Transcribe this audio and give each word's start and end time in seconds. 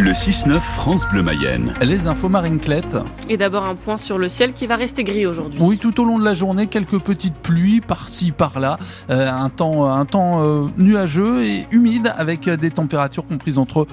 Le 0.00 0.12
6-9 0.12 0.60
France 0.60 1.08
Bleu 1.08 1.24
Mayenne. 1.24 1.72
Les 1.82 2.06
infos 2.06 2.28
marinclettes. 2.28 2.96
Et 3.28 3.36
d'abord 3.36 3.68
un 3.68 3.74
point 3.74 3.96
sur 3.96 4.16
le 4.16 4.28
ciel 4.28 4.52
qui 4.52 4.68
va 4.68 4.76
rester 4.76 5.02
gris 5.02 5.26
aujourd'hui. 5.26 5.58
Oui, 5.60 5.76
tout 5.76 6.00
au 6.00 6.04
long 6.04 6.20
de 6.20 6.24
la 6.24 6.34
journée, 6.34 6.68
quelques 6.68 7.00
petites 7.00 7.34
pluies 7.34 7.80
par-ci, 7.80 8.30
par-là. 8.30 8.78
Euh, 9.10 9.28
un 9.28 9.48
temps, 9.48 9.92
un 9.92 10.04
temps 10.04 10.44
euh, 10.44 10.68
nuageux 10.78 11.44
et 11.44 11.66
humide 11.72 12.14
avec 12.16 12.48
des 12.48 12.70
températures 12.70 13.26
comprises 13.26 13.58
entre 13.58 13.88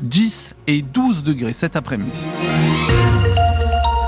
10 0.00 0.54
et 0.66 0.80
12 0.80 1.24
degrés 1.24 1.52
cet 1.52 1.76
après-midi. 1.76 2.20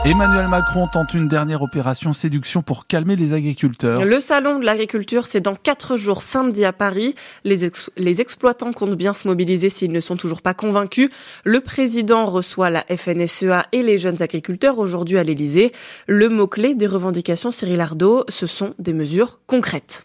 Emmanuel 0.05 0.49
Macron 0.49 0.89
tente 0.89 1.15
une 1.15 1.29
dernière 1.29 1.63
opération 1.63 2.13
séduction 2.13 2.61
pour 2.61 2.89
calmer 2.89 3.15
les 3.15 3.33
agriculteurs. 3.33 4.05
Le 4.05 4.19
salon 4.19 4.59
de 4.59 4.65
l'agriculture, 4.65 5.29
c'est 5.29 5.41
dans 5.41 5.55
quatre 5.55 5.97
jours 5.97 6.23
samedi 6.23 6.65
à 6.65 6.73
Paris. 6.73 7.15
Les, 7.45 8.21
exploitants 8.21 8.73
comptent 8.73 8.97
bien 8.97 9.13
se 9.13 9.29
mobiliser 9.29 9.71
s'ils 9.71 9.93
ne 9.93 10.01
sont 10.01 10.17
toujours 10.17 10.43
pas 10.43 10.55
convaincus. 10.55 11.09
Le 11.45 11.61
président 11.61 12.27
reçoit 12.27 12.69
la 12.69 12.85
FNSEA 12.85 13.67
et 13.71 13.85
les 13.85 13.97
jeunes 13.97 14.21
agriculteurs 14.23 14.81
aujourd'hui 14.81 15.19
à 15.19 15.23
l'Elysée. 15.23 15.71
Le 16.09 16.29
mot-clé 16.29 16.75
des 16.75 16.89
revendications 16.89 17.53
Cyril 17.53 17.81
Ardo, 17.81 18.25
ce 18.29 18.49
sont 18.49 18.75
des 18.81 18.95
mesures 18.95 19.39
concrètes. 19.47 20.05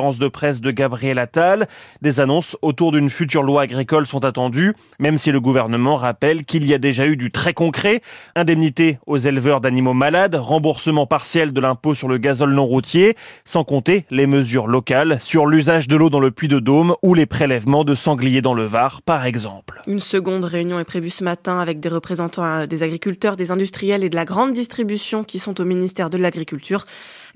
de 0.00 0.28
presse 0.28 0.60
de 0.60 0.70
Gabriel 0.70 1.18
Attal. 1.18 1.68
Des 2.00 2.20
annonces 2.20 2.56
autour 2.62 2.90
d'une 2.90 3.10
future 3.10 3.42
loi 3.42 3.62
agricole 3.62 4.06
sont 4.06 4.24
attendues, 4.24 4.72
même 4.98 5.18
si 5.18 5.30
le 5.30 5.40
gouvernement 5.40 5.96
rappelle 5.96 6.44
qu'il 6.44 6.64
y 6.64 6.72
a 6.72 6.78
déjà 6.78 7.06
eu 7.06 7.16
du 7.16 7.30
très 7.30 7.52
concret. 7.52 8.00
Indemnité 8.34 8.98
aux 9.06 9.18
éleveurs 9.18 9.60
d'animaux 9.60 9.92
malades, 9.92 10.34
remboursement 10.34 11.06
partiel 11.06 11.52
de 11.52 11.60
l'impôt 11.60 11.94
sur 11.94 12.08
le 12.08 12.16
gazole 12.16 12.54
non 12.54 12.64
routier, 12.64 13.14
sans 13.44 13.64
compter 13.64 14.06
les 14.10 14.26
mesures 14.26 14.66
locales 14.66 15.18
sur 15.20 15.46
l'usage 15.46 15.86
de 15.86 15.96
l'eau 15.96 16.08
dans 16.08 16.20
le 16.20 16.30
puits 16.30 16.48
de 16.48 16.58
Dôme 16.58 16.94
ou 17.02 17.14
les 17.14 17.26
prélèvements 17.26 17.84
de 17.84 17.94
sangliers 17.94 18.42
dans 18.42 18.54
le 18.54 18.64
Var, 18.64 19.02
par 19.02 19.26
exemple. 19.26 19.82
Une 19.86 20.00
seconde 20.00 20.46
réunion 20.46 20.78
est 20.78 20.84
prévue 20.84 21.10
ce 21.10 21.24
matin 21.24 21.58
avec 21.58 21.78
des 21.80 21.90
représentants 21.90 22.44
euh, 22.44 22.66
des 22.66 22.82
agriculteurs, 22.82 23.36
des 23.36 23.50
industriels 23.50 24.02
et 24.02 24.08
de 24.08 24.16
la 24.16 24.24
grande 24.24 24.54
distribution 24.54 25.24
qui 25.24 25.38
sont 25.38 25.60
au 25.60 25.64
ministère 25.64 26.08
de 26.08 26.16
l'Agriculture. 26.16 26.86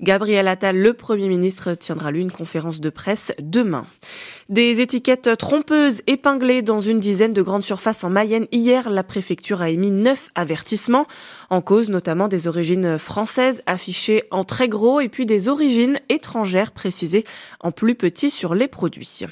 Gabriel 0.01 0.47
Attal, 0.47 0.77
le 0.77 0.93
Premier 0.93 1.29
ministre, 1.29 1.73
tiendra 1.73 2.11
lui 2.11 2.21
une 2.21 2.31
conférence 2.31 2.54
de 2.55 2.89
presse 2.89 3.33
demain. 3.41 3.85
Des 4.47 4.79
étiquettes 4.79 5.37
trompeuses 5.37 6.01
épinglées 6.07 6.61
dans 6.61 6.79
une 6.79 7.01
dizaine 7.01 7.33
de 7.33 7.41
grandes 7.41 7.63
surfaces 7.63 8.05
en 8.05 8.09
Mayenne. 8.09 8.47
Hier, 8.53 8.89
la 8.89 9.03
préfecture 9.03 9.61
a 9.61 9.69
émis 9.69 9.91
neuf 9.91 10.29
avertissements, 10.35 11.05
en 11.49 11.61
cause 11.61 11.89
notamment 11.89 12.29
des 12.29 12.47
origines 12.47 12.97
françaises 12.97 13.61
affichées 13.65 14.23
en 14.31 14.45
très 14.45 14.69
gros 14.69 15.01
et 15.01 15.09
puis 15.09 15.25
des 15.25 15.49
origines 15.49 15.99
étrangères 16.07 16.71
précisées 16.71 17.25
en 17.59 17.71
plus 17.71 17.95
petit 17.95 18.29
sur 18.29 18.55
les 18.55 18.69
produits. 18.69 19.25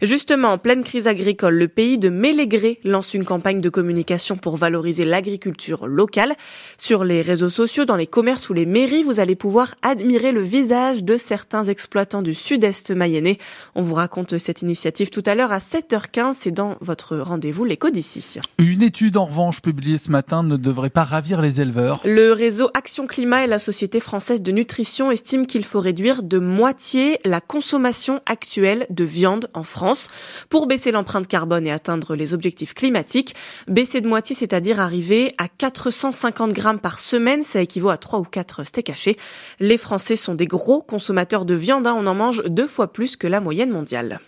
Justement, 0.00 0.52
en 0.52 0.58
pleine 0.58 0.84
crise 0.84 1.08
agricole, 1.08 1.54
le 1.54 1.66
pays 1.66 1.98
de 1.98 2.10
Mélégré 2.10 2.78
lance 2.84 3.12
une 3.12 3.24
campagne 3.24 3.60
de 3.60 3.70
communication 3.70 4.36
pour 4.36 4.56
valoriser 4.56 5.04
l'agriculture 5.04 5.88
locale. 5.88 6.36
Sur 6.76 7.02
les 7.02 7.22
réseaux 7.22 7.50
sociaux, 7.50 7.86
dans 7.86 7.96
les 7.96 8.06
commerces 8.06 8.48
ou 8.50 8.54
les 8.54 8.66
mairies, 8.66 9.02
vous 9.02 9.18
allez 9.18 9.34
pouvoir 9.34 9.74
admirer 9.82 10.30
le 10.30 10.42
visage 10.42 11.02
de 11.02 11.16
certains 11.16 11.64
exploitants 11.64 12.22
du 12.22 12.34
sud-est 12.72 12.90
mayennais. 12.90 13.38
On 13.74 13.82
vous 13.82 13.94
raconte 13.94 14.38
cette 14.38 14.62
initiative 14.62 15.10
tout 15.10 15.22
à 15.26 15.34
l'heure 15.34 15.52
à 15.52 15.58
7h15. 15.58 16.34
C'est 16.38 16.50
dans 16.50 16.76
votre 16.80 17.16
rendez-vous 17.16 17.64
l'écho 17.64 17.90
d'ici. 17.90 18.38
Une 18.58 18.82
étude 18.82 19.16
en 19.16 19.26
revanche 19.26 19.60
publiée 19.60 19.98
ce 19.98 20.10
matin 20.10 20.42
ne 20.42 20.56
devrait 20.56 20.90
pas 20.90 21.04
ravir 21.04 21.40
les 21.40 21.60
éleveurs. 21.60 22.00
Le 22.04 22.32
réseau 22.32 22.70
Action 22.74 23.06
Climat 23.06 23.44
et 23.44 23.46
la 23.46 23.58
Société 23.58 24.00
française 24.00 24.42
de 24.42 24.52
nutrition 24.52 25.10
estiment 25.10 25.44
qu'il 25.44 25.64
faut 25.64 25.80
réduire 25.80 26.22
de 26.22 26.38
moitié 26.38 27.18
la 27.24 27.40
consommation 27.40 28.20
actuelle 28.26 28.86
de 28.90 29.04
viande 29.04 29.48
en 29.54 29.62
France 29.62 30.08
pour 30.48 30.66
baisser 30.66 30.90
l'empreinte 30.90 31.28
carbone 31.28 31.66
et 31.66 31.72
atteindre 31.72 32.14
les 32.16 32.34
objectifs 32.34 32.74
climatiques. 32.74 33.34
Baisser 33.66 34.00
de 34.00 34.08
moitié, 34.08 34.34
c'est-à-dire 34.34 34.80
arriver 34.80 35.34
à 35.38 35.48
450 35.48 36.52
grammes 36.52 36.80
par 36.80 36.98
semaine, 36.98 37.42
ça 37.42 37.60
équivaut 37.60 37.90
à 37.90 37.96
3 37.96 38.20
ou 38.20 38.24
4 38.24 38.64
steaks 38.64 38.90
hachés. 38.90 39.16
Les 39.60 39.78
Français 39.78 40.16
sont 40.16 40.34
des 40.34 40.46
gros 40.46 40.82
consommateurs 40.82 41.44
de 41.44 41.54
viande, 41.54 41.86
hein. 41.86 41.96
on 41.98 42.06
en 42.06 42.14
mange 42.14 42.42
deux 42.58 42.66
fois 42.66 42.92
plus 42.92 43.14
que 43.14 43.28
la 43.28 43.40
moyenne 43.40 43.70
mondiale. 43.70 44.18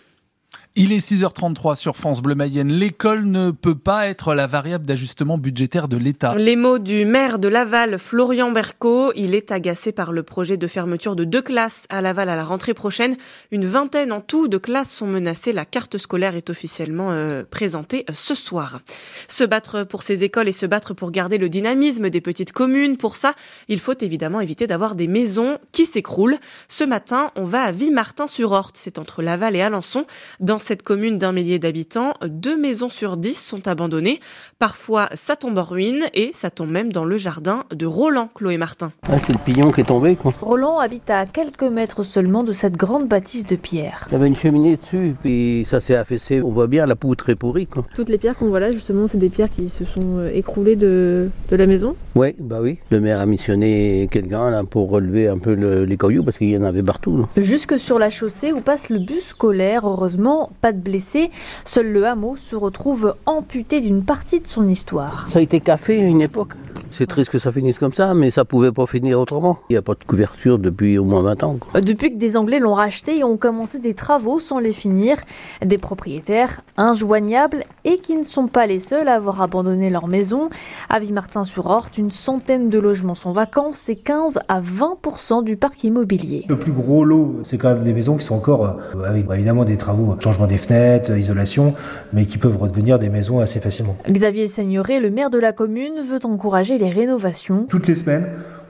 Il 0.77 0.93
est 0.93 1.05
6h33 1.05 1.75
sur 1.75 1.97
France 1.97 2.21
Bleu 2.21 2.33
Mayenne. 2.33 2.71
L'école 2.71 3.25
ne 3.25 3.51
peut 3.51 3.75
pas 3.75 4.07
être 4.07 4.33
la 4.33 4.47
variable 4.47 4.85
d'ajustement 4.85 5.37
budgétaire 5.37 5.89
de 5.89 5.97
l'État. 5.97 6.33
Les 6.37 6.55
mots 6.55 6.79
du 6.79 7.03
maire 7.03 7.39
de 7.39 7.49
Laval, 7.49 7.99
Florian 7.99 8.51
Berco. 8.51 9.11
Il 9.17 9.35
est 9.35 9.51
agacé 9.51 9.91
par 9.91 10.13
le 10.13 10.23
projet 10.23 10.55
de 10.55 10.67
fermeture 10.67 11.17
de 11.17 11.25
deux 11.25 11.41
classes 11.41 11.87
à 11.89 11.99
Laval 11.99 12.29
à 12.29 12.37
la 12.37 12.45
rentrée 12.45 12.73
prochaine. 12.73 13.17
Une 13.51 13.65
vingtaine 13.65 14.13
en 14.13 14.21
tout 14.21 14.47
de 14.47 14.57
classes 14.57 14.91
sont 14.91 15.07
menacées. 15.07 15.51
La 15.51 15.65
carte 15.65 15.97
scolaire 15.97 16.37
est 16.37 16.49
officiellement 16.49 17.11
euh, 17.11 17.43
présentée 17.43 18.05
ce 18.09 18.33
soir. 18.33 18.79
Se 19.27 19.43
battre 19.43 19.83
pour 19.83 20.03
ces 20.03 20.23
écoles 20.23 20.47
et 20.47 20.53
se 20.53 20.65
battre 20.65 20.93
pour 20.93 21.11
garder 21.11 21.37
le 21.37 21.49
dynamisme 21.49 22.09
des 22.09 22.21
petites 22.21 22.53
communes. 22.53 22.95
Pour 22.95 23.17
ça, 23.17 23.33
il 23.67 23.81
faut 23.81 23.97
évidemment 23.99 24.39
éviter 24.39 24.67
d'avoir 24.67 24.95
des 24.95 25.07
maisons 25.09 25.57
qui 25.73 25.85
s'écroulent. 25.85 26.37
Ce 26.69 26.85
matin, 26.85 27.31
on 27.35 27.43
va 27.43 27.63
à 27.63 27.73
Vimartin-sur-Orte. 27.73 28.77
C'est 28.77 28.99
entre 28.99 29.21
Laval 29.21 29.57
et 29.57 29.61
Alençon. 29.61 30.05
Dans 30.39 30.60
cette 30.61 30.83
commune 30.83 31.17
d'un 31.17 31.31
millier 31.31 31.59
d'habitants, 31.59 32.13
deux 32.25 32.57
maisons 32.57 32.89
sur 32.89 33.17
dix 33.17 33.33
sont 33.39 33.67
abandonnées. 33.67 34.19
Parfois, 34.59 35.09
ça 35.13 35.35
tombe 35.35 35.57
en 35.57 35.63
ruine 35.63 36.03
et 36.13 36.31
ça 36.33 36.49
tombe 36.49 36.69
même 36.69 36.93
dans 36.93 37.03
le 37.03 37.17
jardin 37.17 37.63
de 37.73 37.85
Roland, 37.85 38.29
Chloé 38.35 38.57
Martin. 38.57 38.91
Ah, 39.09 39.17
c'est 39.25 39.33
le 39.33 39.39
pillon 39.39 39.71
qui 39.71 39.81
est 39.81 39.85
tombé, 39.85 40.15
quoi. 40.15 40.33
Roland 40.41 40.79
habite 40.79 41.09
à 41.09 41.25
quelques 41.25 41.63
mètres 41.63 42.03
seulement 42.03 42.43
de 42.43 42.53
cette 42.53 42.77
grande 42.77 43.07
bâtisse 43.07 43.45
de 43.45 43.55
pierre. 43.55 44.07
Il 44.09 44.13
y 44.13 44.15
avait 44.15 44.27
une 44.27 44.35
cheminée 44.35 44.77
dessus, 44.77 45.15
puis 45.21 45.65
ça 45.69 45.81
s'est 45.81 45.95
affaissé. 45.95 46.41
On 46.41 46.51
voit 46.51 46.67
bien 46.67 46.85
la 46.85 46.95
poutre 46.95 47.29
est 47.29 47.35
pourrie, 47.35 47.67
quoi. 47.67 47.85
Toutes 47.95 48.09
les 48.09 48.17
pierres 48.17 48.37
qu'on 48.37 48.49
voit 48.49 48.59
là, 48.59 48.71
justement, 48.71 49.07
c'est 49.07 49.17
des 49.17 49.29
pierres 49.29 49.49
qui 49.49 49.69
se 49.69 49.83
sont 49.85 50.17
euh, 50.17 50.31
écroulées 50.33 50.75
de, 50.75 51.29
de 51.49 51.55
la 51.55 51.65
maison 51.65 51.95
Oui, 52.15 52.35
bah 52.39 52.59
oui. 52.61 52.77
Le 52.91 52.99
maire 53.01 53.19
a 53.19 53.25
missionné 53.25 54.07
quelqu'un 54.11 54.49
là 54.51 54.63
pour 54.63 54.89
relever 54.89 55.27
un 55.27 55.39
peu 55.39 55.55
le, 55.55 55.85
les 55.85 55.97
cailloux 55.97 56.23
parce 56.23 56.37
qu'il 56.37 56.49
y 56.49 56.57
en 56.57 56.63
avait 56.63 56.83
partout. 56.83 57.17
Là. 57.17 57.27
Jusque 57.37 57.79
sur 57.79 57.97
la 57.97 58.09
chaussée 58.09 58.51
où 58.53 58.61
passe 58.61 58.89
le 58.89 58.99
bus 58.99 59.27
scolaire, 59.29 59.87
heureusement, 59.87 60.50
pas 60.61 60.73
de 60.73 60.79
blessés. 60.79 61.31
Seul 61.65 61.91
le 61.91 62.05
hameau 62.05 62.35
se 62.35 62.55
retrouve 62.55 63.15
amputé 63.25 63.81
d'une 63.81 64.03
partie 64.03 64.39
de 64.39 64.47
son 64.47 64.67
histoire. 64.67 65.27
Ça 65.31 65.39
a 65.39 65.41
été 65.41 65.59
café 65.59 66.01
à 66.01 66.05
une 66.05 66.21
époque. 66.21 66.53
C'est 66.91 67.07
triste 67.07 67.31
que 67.31 67.39
ça 67.39 67.51
finisse 67.51 67.79
comme 67.79 67.93
ça, 67.93 68.13
mais 68.13 68.31
ça 68.31 68.45
pouvait 68.45 68.71
pas 68.71 68.85
finir 68.85 69.19
autrement. 69.19 69.59
Il 69.69 69.73
n'y 69.73 69.77
a 69.77 69.81
pas 69.81 69.93
de 69.93 70.03
couverture 70.03 70.59
depuis 70.59 70.97
au 70.97 71.05
moins 71.05 71.21
20 71.21 71.43
ans. 71.43 71.57
Quoi. 71.59 71.81
Depuis 71.81 72.11
que 72.11 72.17
des 72.17 72.35
Anglais 72.37 72.59
l'ont 72.59 72.73
racheté 72.73 73.19
et 73.19 73.23
ont 73.23 73.37
commencé 73.37 73.79
des 73.79 73.93
travaux 73.93 74.39
sans 74.39 74.59
les 74.59 74.73
finir, 74.73 75.17
des 75.63 75.77
propriétaires 75.77 76.61
injoignables 76.77 77.63
et 77.85 77.95
qui 77.95 78.15
ne 78.15 78.23
sont 78.23 78.47
pas 78.47 78.67
les 78.67 78.79
seuls 78.79 79.07
à 79.07 79.15
avoir 79.15 79.41
abandonné 79.41 79.89
leur 79.89 80.07
maison. 80.07 80.49
À 80.89 80.99
Vimartin-sur-Orte, 80.99 81.97
une 81.97 82.11
centaine 82.11 82.69
de 82.69 82.79
logements 82.79 83.15
sont 83.15 83.31
vacants, 83.31 83.71
c'est 83.73 83.95
15 83.95 84.39
à 84.47 84.61
20% 84.61 85.43
du 85.43 85.55
parc 85.55 85.83
immobilier. 85.83 86.45
Le 86.49 86.59
plus 86.59 86.71
gros 86.71 87.05
lot, 87.05 87.41
c'est 87.45 87.57
quand 87.57 87.73
même 87.73 87.83
des 87.83 87.93
maisons 87.93 88.17
qui 88.17 88.25
sont 88.25 88.35
encore 88.35 88.65
euh, 88.65 89.03
avec 89.05 89.25
évidemment 89.31 89.65
des 89.65 89.77
travaux, 89.77 90.15
changement 90.19 90.47
des 90.47 90.57
fenêtres, 90.57 91.15
isolation, 91.17 91.73
mais 92.11 92.25
qui 92.25 92.37
peuvent 92.37 92.57
redevenir 92.57 92.99
des 92.99 93.09
maisons 93.09 93.39
assez 93.39 93.59
facilement. 93.59 93.95
Xavier 94.09 94.47
Seigneuré, 94.47 94.99
le 94.99 95.09
maire 95.09 95.29
de 95.29 95.39
la 95.39 95.53
commune, 95.53 96.01
veut 96.09 96.19
encourager 96.25 96.77
les 96.81 96.89
rénovations. 96.89 97.65
Toutes 97.69 97.87
les 97.87 97.95
semaines, 97.95 98.27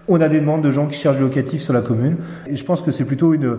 on 0.07 0.19
a 0.21 0.27
des 0.27 0.39
demandes 0.39 0.61
de 0.61 0.69
gens 0.69 0.87
qui 0.87 0.99
cherchent 0.99 1.17
du 1.17 1.23
locatif 1.23 1.61
sur 1.61 1.73
la 1.73 1.81
commune. 1.81 2.17
Et 2.45 2.55
je 2.55 2.65
pense 2.65 2.81
que 2.81 2.91
c'est 2.91 3.05
plutôt 3.05 3.33
une, 3.33 3.57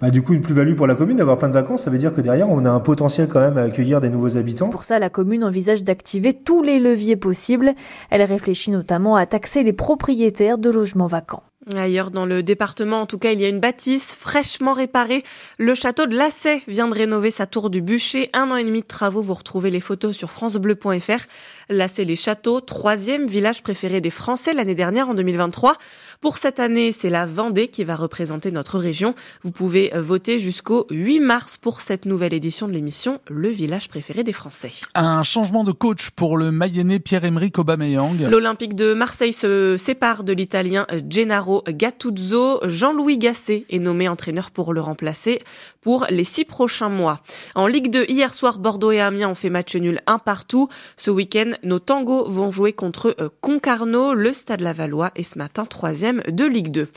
bah, 0.00 0.10
du 0.10 0.22
coup 0.22 0.32
une 0.32 0.40
plus-value 0.40 0.74
pour 0.74 0.86
la 0.86 0.94
commune 0.94 1.18
d'avoir 1.18 1.38
plein 1.38 1.48
de 1.48 1.54
vacances. 1.54 1.84
Ça 1.84 1.90
veut 1.90 1.98
dire 1.98 2.14
que 2.14 2.22
derrière, 2.22 2.48
on 2.48 2.64
a 2.64 2.70
un 2.70 2.80
potentiel 2.80 3.28
quand 3.28 3.40
même 3.40 3.58
à 3.58 3.62
accueillir 3.62 4.00
des 4.00 4.08
nouveaux 4.08 4.36
habitants. 4.36 4.70
Pour 4.70 4.84
ça, 4.84 4.98
la 4.98 5.10
commune 5.10 5.44
envisage 5.44 5.84
d'activer 5.84 6.32
tous 6.32 6.62
les 6.62 6.80
leviers 6.80 7.16
possibles. 7.16 7.74
Elle 8.08 8.22
réfléchit 8.22 8.70
notamment 8.70 9.16
à 9.16 9.26
taxer 9.26 9.62
les 9.62 9.74
propriétaires 9.74 10.58
de 10.58 10.70
logements 10.70 11.06
vacants. 11.06 11.42
Ailleurs 11.76 12.10
dans 12.10 12.26
le 12.26 12.42
département, 12.42 13.00
en 13.00 13.06
tout 13.06 13.18
cas, 13.18 13.32
il 13.32 13.40
y 13.40 13.44
a 13.44 13.48
une 13.48 13.60
bâtisse 13.60 14.14
fraîchement 14.14 14.72
réparée. 14.72 15.22
Le 15.58 15.74
château 15.74 16.06
de 16.06 16.16
Lassay 16.16 16.62
vient 16.68 16.88
de 16.88 16.94
rénover 16.94 17.30
sa 17.30 17.46
tour 17.46 17.70
du 17.70 17.82
bûcher. 17.82 18.30
Un 18.32 18.50
an 18.50 18.56
et 18.56 18.64
demi 18.64 18.82
de 18.82 18.86
travaux. 18.86 19.22
Vous 19.22 19.34
retrouvez 19.34 19.70
les 19.70 19.80
photos 19.80 20.16
sur 20.16 20.30
francebleu.fr. 20.30 21.26
Lassay 21.68 22.04
les 22.04 22.16
châteaux, 22.16 22.60
troisième 22.60 23.26
village 23.26 23.62
préféré 23.62 24.00
des 24.00 24.10
Français 24.10 24.52
l'année 24.52 24.74
dernière 24.74 25.08
en 25.08 25.14
2023. 25.14 25.76
Pour 26.20 26.38
cette 26.38 26.60
année, 26.60 26.92
c'est 26.92 27.10
la 27.10 27.26
Vendée 27.26 27.68
qui 27.68 27.84
va 27.84 27.96
représenter 27.96 28.50
notre 28.50 28.78
région. 28.78 29.14
Vous 29.42 29.52
pouvez 29.52 29.90
voter 29.94 30.38
jusqu'au 30.38 30.86
8 30.90 31.20
mars 31.20 31.56
pour 31.56 31.80
cette 31.80 32.04
nouvelle 32.04 32.34
édition 32.34 32.68
de 32.68 32.72
l'émission 32.72 33.20
Le 33.28 33.48
village 33.48 33.88
préféré 33.88 34.24
des 34.24 34.32
Français. 34.32 34.72
Un 34.94 35.22
changement 35.22 35.64
de 35.64 35.72
coach 35.72 36.10
pour 36.10 36.36
le 36.36 36.50
Mayennais 36.50 36.98
Pierre-Emerick 36.98 37.58
Aubameyang. 37.58 38.20
L'Olympique 38.20 38.74
de 38.74 38.94
Marseille 38.94 39.32
se 39.32 39.76
sépare 39.76 40.24
de 40.24 40.32
l'Italien 40.32 40.86
Gennaro 41.08 41.59
Gattuso. 41.68 42.60
Jean-Louis 42.64 43.18
Gasset 43.18 43.64
est 43.70 43.78
nommé 43.78 44.08
entraîneur 44.08 44.50
pour 44.50 44.72
le 44.72 44.80
remplacer 44.80 45.40
pour 45.80 46.06
les 46.10 46.24
six 46.24 46.44
prochains 46.44 46.88
mois. 46.88 47.20
En 47.54 47.66
Ligue 47.66 47.90
2, 47.90 48.04
hier 48.08 48.34
soir, 48.34 48.58
Bordeaux 48.58 48.92
et 48.92 49.00
Amiens 49.00 49.30
ont 49.30 49.34
fait 49.34 49.50
match 49.50 49.74
nul 49.76 50.00
un 50.06 50.18
partout. 50.18 50.68
Ce 50.96 51.10
week-end, 51.10 51.52
nos 51.62 51.78
tangos 51.78 52.28
vont 52.28 52.50
jouer 52.50 52.72
contre 52.72 53.14
euh, 53.20 53.28
Concarneau. 53.40 54.14
Le 54.14 54.32
Stade 54.32 54.60
Lavallois 54.60 55.10
est 55.14 55.22
ce 55.22 55.38
matin 55.38 55.64
troisième 55.64 56.22
de 56.28 56.44
Ligue 56.44 56.70
2. 56.70 56.88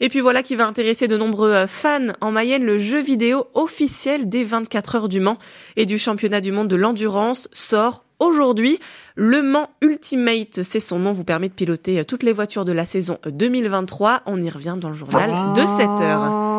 Et 0.00 0.08
puis 0.08 0.20
voilà 0.20 0.42
qui 0.42 0.56
va 0.56 0.66
intéresser 0.66 1.08
de 1.08 1.16
nombreux 1.16 1.52
euh, 1.52 1.66
fans 1.66 2.12
en 2.20 2.30
Mayenne, 2.30 2.64
le 2.64 2.78
jeu 2.78 3.00
vidéo 3.00 3.46
officiel 3.54 4.28
des 4.28 4.44
24 4.44 4.94
heures 4.96 5.08
du 5.08 5.20
Mans 5.20 5.38
et 5.76 5.86
du 5.86 5.98
championnat 5.98 6.40
du 6.40 6.52
monde 6.52 6.68
de 6.68 6.76
l'endurance 6.76 7.48
sort 7.52 8.01
aujourd'hui. 8.22 8.78
Le 9.14 9.42
Mans 9.42 9.68
Ultimate, 9.82 10.62
c'est 10.62 10.80
son 10.80 10.98
nom, 10.98 11.12
vous 11.12 11.24
permet 11.24 11.48
de 11.48 11.54
piloter 11.54 12.00
euh, 12.00 12.04
toutes 12.04 12.22
les 12.22 12.32
voitures 12.32 12.64
de 12.64 12.72
la 12.72 12.86
saison 12.86 13.18
2023. 13.26 14.22
On 14.26 14.40
y 14.40 14.48
revient 14.48 14.76
dans 14.78 14.88
le 14.88 14.94
journal 14.94 15.30
de 15.54 15.66
7 15.66 15.86
heures. 16.00 16.52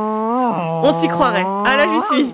On 0.84 0.92
s'y 1.00 1.08
croirait. 1.08 1.46
Ah 1.46 1.76
là, 1.78 1.88
j'y 1.88 2.16
suis. 2.16 2.32